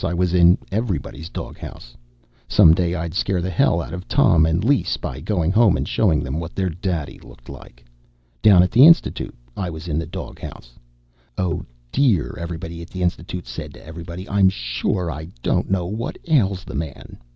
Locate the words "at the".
8.63-8.87, 12.81-13.03